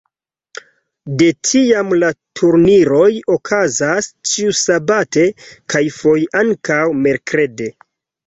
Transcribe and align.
De 1.17 1.25
tiam 1.47 1.91
la 2.03 2.07
turniroj 2.39 3.11
okazas 3.35 4.09
ĉiusabate, 4.31 5.25
kaj 5.75 5.83
foje 5.99 6.31
ankaŭ 6.41 6.81
merkrede. 7.05 7.69